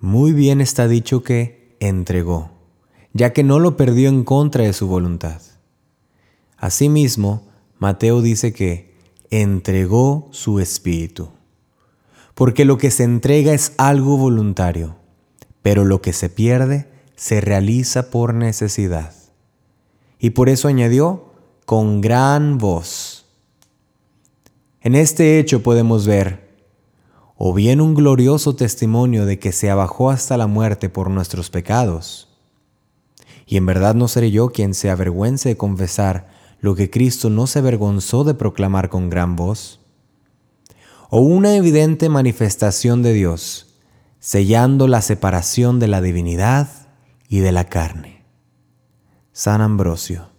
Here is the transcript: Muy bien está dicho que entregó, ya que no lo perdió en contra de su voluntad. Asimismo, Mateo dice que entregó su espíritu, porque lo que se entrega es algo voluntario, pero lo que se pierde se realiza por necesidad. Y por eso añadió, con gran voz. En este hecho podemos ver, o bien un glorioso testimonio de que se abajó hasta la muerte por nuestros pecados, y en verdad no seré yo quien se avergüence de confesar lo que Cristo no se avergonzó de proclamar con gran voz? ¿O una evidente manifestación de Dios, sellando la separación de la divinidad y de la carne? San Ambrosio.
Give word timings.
Muy 0.00 0.32
bien 0.32 0.62
está 0.62 0.88
dicho 0.88 1.22
que 1.22 1.76
entregó, 1.78 2.50
ya 3.12 3.34
que 3.34 3.44
no 3.44 3.58
lo 3.58 3.76
perdió 3.76 4.08
en 4.08 4.24
contra 4.24 4.64
de 4.64 4.72
su 4.72 4.88
voluntad. 4.88 5.42
Asimismo, 6.56 7.46
Mateo 7.78 8.22
dice 8.22 8.54
que 8.54 8.94
entregó 9.30 10.28
su 10.30 10.58
espíritu, 10.58 11.28
porque 12.34 12.64
lo 12.64 12.78
que 12.78 12.90
se 12.90 13.04
entrega 13.04 13.52
es 13.52 13.74
algo 13.76 14.16
voluntario, 14.16 14.96
pero 15.60 15.84
lo 15.84 16.00
que 16.00 16.14
se 16.14 16.30
pierde 16.30 16.88
se 17.14 17.42
realiza 17.42 18.10
por 18.10 18.32
necesidad. 18.32 19.12
Y 20.18 20.30
por 20.30 20.48
eso 20.48 20.68
añadió, 20.68 21.26
con 21.66 22.00
gran 22.00 22.56
voz. 22.56 23.26
En 24.80 24.94
este 24.94 25.38
hecho 25.38 25.62
podemos 25.62 26.06
ver, 26.06 26.49
o 27.42 27.54
bien 27.54 27.80
un 27.80 27.94
glorioso 27.94 28.54
testimonio 28.54 29.24
de 29.24 29.38
que 29.38 29.52
se 29.52 29.70
abajó 29.70 30.10
hasta 30.10 30.36
la 30.36 30.46
muerte 30.46 30.90
por 30.90 31.08
nuestros 31.08 31.48
pecados, 31.48 32.28
y 33.46 33.56
en 33.56 33.64
verdad 33.64 33.94
no 33.94 34.08
seré 34.08 34.30
yo 34.30 34.50
quien 34.50 34.74
se 34.74 34.90
avergüence 34.90 35.48
de 35.48 35.56
confesar 35.56 36.28
lo 36.60 36.74
que 36.74 36.90
Cristo 36.90 37.30
no 37.30 37.46
se 37.46 37.60
avergonzó 37.60 38.24
de 38.24 38.34
proclamar 38.34 38.90
con 38.90 39.08
gran 39.08 39.36
voz? 39.36 39.80
¿O 41.08 41.22
una 41.22 41.56
evidente 41.56 42.10
manifestación 42.10 43.02
de 43.02 43.14
Dios, 43.14 43.74
sellando 44.18 44.86
la 44.86 45.00
separación 45.00 45.80
de 45.80 45.88
la 45.88 46.02
divinidad 46.02 46.68
y 47.26 47.38
de 47.38 47.52
la 47.52 47.64
carne? 47.64 48.22
San 49.32 49.62
Ambrosio. 49.62 50.29